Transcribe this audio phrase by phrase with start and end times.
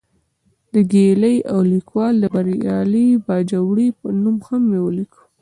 [0.73, 3.87] د ګیلې او لیکوال بریالي باجوړي
[4.23, 4.37] نوم
[4.69, 5.21] مې ولیکه.